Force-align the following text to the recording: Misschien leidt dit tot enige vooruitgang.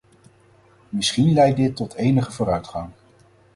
Misschien 0.89 1.33
leidt 1.33 1.57
dit 1.57 1.75
tot 1.75 1.93
enige 1.93 2.31
vooruitgang. 2.31 2.89